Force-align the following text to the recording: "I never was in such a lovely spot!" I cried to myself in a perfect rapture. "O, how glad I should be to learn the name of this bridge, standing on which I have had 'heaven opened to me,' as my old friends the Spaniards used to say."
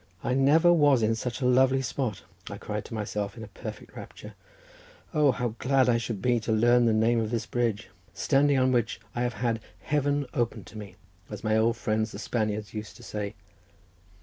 "I 0.23 0.33
never 0.33 0.73
was 0.73 1.03
in 1.03 1.13
such 1.13 1.41
a 1.41 1.45
lovely 1.45 1.83
spot!" 1.83 2.23
I 2.49 2.57
cried 2.57 2.85
to 2.85 2.93
myself 2.95 3.37
in 3.37 3.43
a 3.43 3.47
perfect 3.49 3.95
rapture. 3.95 4.33
"O, 5.13 5.31
how 5.31 5.49
glad 5.59 5.87
I 5.87 5.99
should 5.99 6.23
be 6.23 6.39
to 6.39 6.51
learn 6.51 6.87
the 6.87 6.91
name 6.93 7.19
of 7.19 7.29
this 7.29 7.45
bridge, 7.45 7.87
standing 8.11 8.57
on 8.57 8.71
which 8.71 8.99
I 9.13 9.21
have 9.21 9.35
had 9.35 9.59
'heaven 9.79 10.25
opened 10.33 10.65
to 10.65 10.77
me,' 10.79 10.95
as 11.29 11.43
my 11.43 11.55
old 11.55 11.77
friends 11.77 12.11
the 12.13 12.17
Spaniards 12.17 12.73
used 12.73 12.95
to 12.97 13.03
say." 13.03 13.35